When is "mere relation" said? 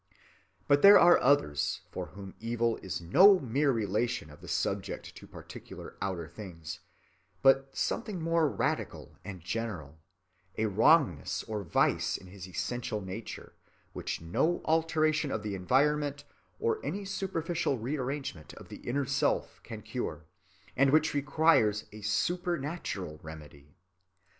3.39-4.31